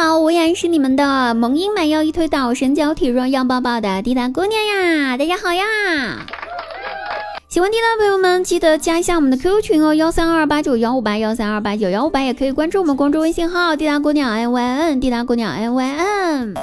[0.00, 5.16] 好，我依然是你们的萌音满腰一推倒，神娇体弱样抱抱的滴答姑娘呀！
[5.16, 5.64] 大家好呀！
[7.48, 16.54] 喜欢滴答的朋友们，记得加一下我们的 QQ 群哦，幺三二八九幺五八幺三二八九幺五八，也可以关注我们公众微信号滴答姑娘 n y n 滴答姑娘 n y n。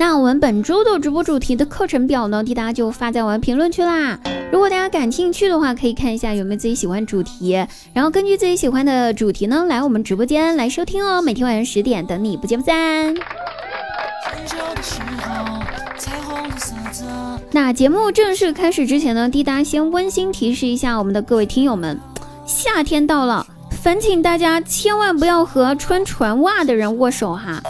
[0.00, 4.18] 那我们本周的直播主题的课程表呢，滴答就发在我们评论区啦。
[4.52, 7.54] 如果大家感兴趣的话，可以看一下有没有自己喜欢主题，
[7.92, 11.20] 然后根据自己喜欢的主题呢，来我们直播间来收听哦。
[11.20, 13.14] 每天晚上十点等你，不见不散。
[17.50, 21.98] 那节目正式开始之前呢，滴答先温馨提示一下我们的各位听友们，
[22.46, 23.44] 夏天到了，
[23.82, 27.60] 烦请大家千万不要和穿船袜的人握手哈。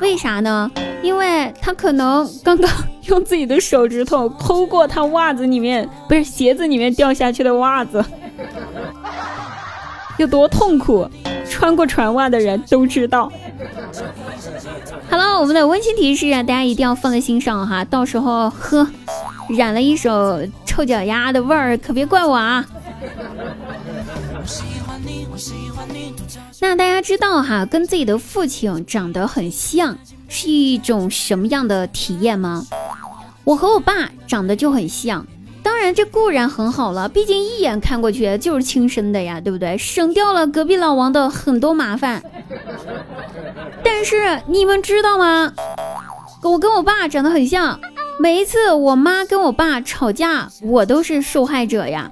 [0.00, 0.70] 为啥呢？
[1.04, 2.70] 因为他可能刚刚
[3.02, 8.02] 用自己的手指头抠过他袜子里面，不是鞋子里面掉下去的袜子，
[10.16, 11.06] 有多痛苦，
[11.46, 13.30] 穿过船袜的人都知道。
[15.10, 18.88] 好了，我们的温馨提示啊，大家一定要放在心上哈，到时候呵，
[19.50, 22.64] 染了一手臭脚丫的味儿，可别怪我啊。
[26.66, 29.98] 那大家知道哈，跟自己的父亲长得很像
[30.28, 32.66] 是一种什么样的体验吗？
[33.44, 35.26] 我和我爸长得就很像，
[35.62, 39.76] 当然这固然很好了，毕竟一眼看过去就是亲生的呀，对不对？
[39.76, 42.22] 省掉了隔壁老王的很多麻烦。
[43.84, 45.52] 但是你们知道吗？
[46.42, 47.78] 我跟我爸长得很像，
[48.18, 52.08] 每一次我妈跟我爸吵架，我都是受害者呀，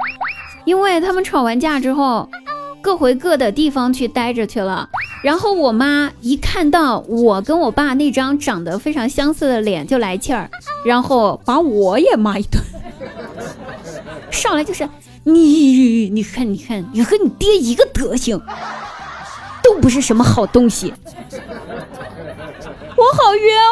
[0.66, 2.28] 因为他们吵完架之后。
[2.82, 4.88] 各回各的地方去待着去了，
[5.22, 10.50] 然后我妈一看到我跟我爸那张长得非常相似的脸就来气儿，
[10.84, 12.60] 然后把我也骂一顿，
[14.30, 14.88] 上来就是
[15.22, 18.42] 你，你看，你看，你和你爹一个德行，
[19.62, 20.92] 都不是什么好东西。
[22.94, 23.71] 我好冤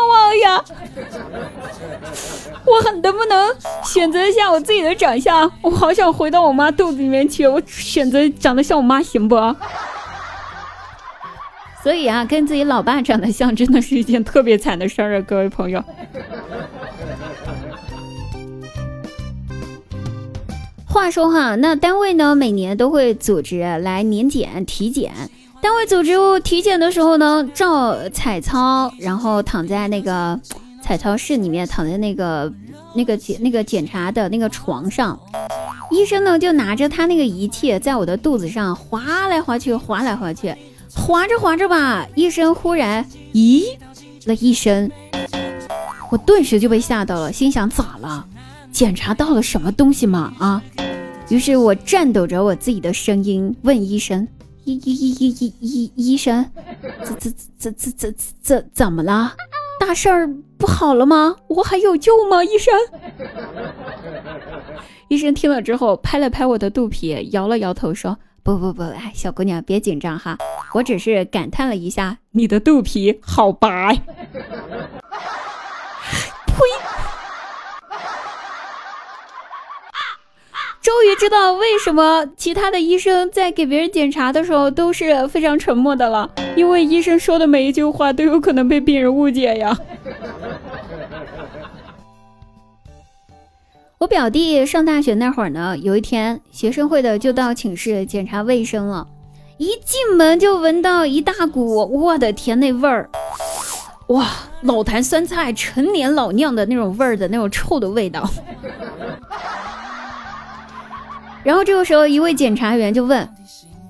[2.66, 3.00] 我很！
[3.00, 3.49] 能不能
[3.83, 5.50] 选择一下我自己的长相？
[5.62, 7.47] 我好想回到我妈肚子里面去。
[7.47, 9.37] 我选择长得像我妈行不？
[11.83, 15.83] 所以啊，跟自己老爸长得像，真的是一件特别惨的事儿啊，各位朋友。
[20.87, 25.10] 话说哈，那单位呢，每年都会组织来年检体检。
[25.62, 30.39] 单位组织体检的时候呢，照彩超，然后躺在那个
[30.82, 32.52] 彩超室里面，躺在那个
[32.94, 35.18] 那个检那个检查的那个床上，
[35.91, 40.54] 医生呢就拿着他那个仪器在我的肚子上划来划去，划来划去，
[40.94, 43.64] 划着划着吧，医生忽然咦
[44.24, 44.91] 了一声，
[46.10, 48.26] 我顿时就被吓到了，心想咋了？
[48.72, 50.32] 检查到了什么东西吗？
[50.38, 50.62] 啊！
[51.28, 54.26] 于是我颤抖着我自己的声音问医生。
[54.64, 56.44] 医医医医医医医生，
[57.02, 59.32] 怎怎怎怎怎怎怎么了？
[59.80, 61.34] 大事儿不好了吗？
[61.48, 62.44] 我还有救吗？
[62.44, 62.72] 医生，
[65.08, 70.36] 医生听了之后拍了拍我的肚皮，摇了摇头说：“不不不，哎，小姑娘别紧张哈，
[70.74, 74.00] 我只是感叹了一下你的肚皮好白。”
[80.82, 89.76] 终于知道为什么其他的医生在给别人检查的时候都是非常沉默的了，因为医生说的每一句话都有可能被病人误解呀。
[93.98, 99.06] 我表弟上大学那会儿呢，有一天学生会的就到寝室检查卫生了，
[99.58, 103.10] 一进门就闻到一大股，我的天，那味儿，
[104.06, 104.26] 哇，
[104.62, 108.26] 老坛酸菜陈年老酿的那种味儿的那种臭的味道。
[111.43, 113.28] 然后这个时候，一位检查员就问：“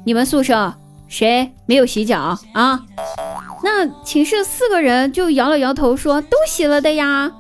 [0.05, 0.73] 你们宿舍
[1.09, 2.81] 谁没有洗脚啊？”
[3.63, 7.31] 那寝室四个人就摇了摇头说：“都洗了的呀。”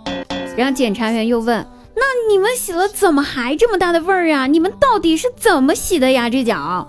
[0.56, 4.46] 然后检查员又问：“那你们洗了，怎么还这么大的味儿啊？
[4.46, 6.28] 你们到底是怎么洗的呀？
[6.28, 6.86] 这脚？”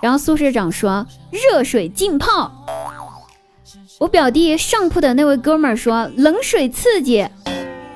[0.00, 2.50] 然后宿舍长说：“热水浸泡。”
[3.98, 7.26] 我表弟上铺的那位哥们儿说：“冷水刺激。”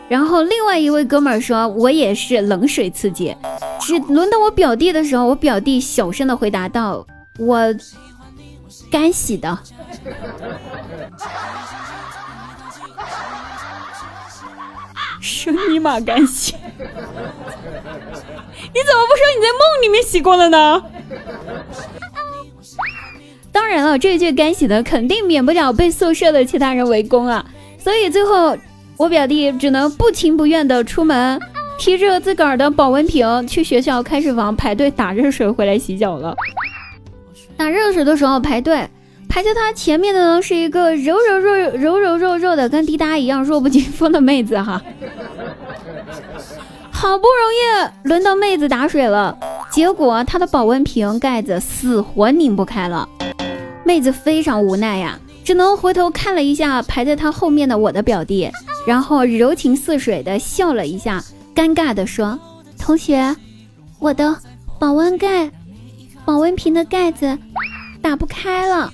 [0.09, 3.35] 然后另外一位哥们儿说：“我也是冷水刺激。”
[3.81, 7.07] 只轮到我表弟的时候，我表弟小声的回答道
[7.39, 7.75] ：“我
[8.91, 9.59] 干洗的。”
[15.21, 16.55] 生尼玛干洗！
[16.59, 16.67] 你
[18.81, 20.83] 怎么不说你在梦里面洗过了呢？
[23.53, 27.45] 当然了，这句干洗的肯定免不了被宿舍的其他人围攻啊，
[27.79, 28.57] 所以最后
[28.97, 31.41] 我表弟只能不情不愿的出门。
[31.77, 36.35] 提着自个儿的保温瓶去学校开水房排队打热水回来洗脚了。
[37.57, 38.89] 打热水的时候排队，
[39.29, 44.81] 排在他前面的呢是一个柔柔弱柔柔弱弱的，跟滴答一样弱不禁风的妹子哈。
[46.93, 49.37] 好不容易轮到妹子打水了，
[49.71, 53.07] 结果她的保温瓶盖子死活拧不开了。
[53.85, 58.49] 妹子非常无奈呀，只能回头看了一下排在她后面的我的表弟，
[58.87, 61.23] 然后柔情似水的笑了一下，
[61.55, 62.39] 尴尬的说
[62.79, 63.35] ：“同学，
[63.99, 64.37] 我的
[64.79, 65.51] 保温盖，
[66.25, 67.39] 保温瓶的盖子
[68.03, 68.93] 打不开了。”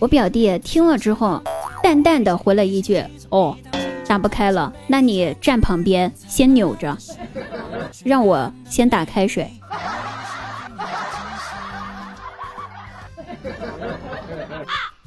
[0.00, 1.42] 我表弟听了之后，
[1.82, 3.00] 淡淡的回了一句
[3.30, 3.56] ：“哦，
[4.08, 6.96] 打不开了，那你站旁边先扭着，
[8.02, 9.48] 让我先打开水。”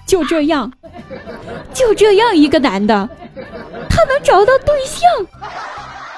[0.08, 0.72] 就这样，
[1.74, 3.10] 就这样一个男的，
[3.98, 5.10] 他能找到对象，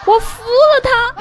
[0.06, 1.16] 我服了他。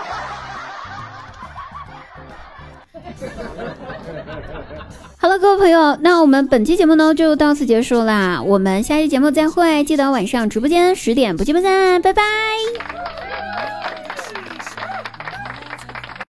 [5.20, 12.22] 好了，各位朋友，那我们本期节目呢就到此结束啦，我们下期节目再会，记得晚上直播间十点不见不散，拜拜。